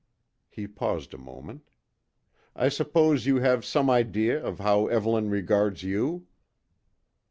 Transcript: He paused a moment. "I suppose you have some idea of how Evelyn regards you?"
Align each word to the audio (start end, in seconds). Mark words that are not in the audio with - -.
He 0.49 0.65
paused 0.65 1.13
a 1.13 1.19
moment. 1.19 1.69
"I 2.55 2.69
suppose 2.69 3.27
you 3.27 3.35
have 3.35 3.63
some 3.63 3.87
idea 3.87 4.43
of 4.43 4.57
how 4.57 4.87
Evelyn 4.87 5.29
regards 5.29 5.83
you?" 5.83 6.25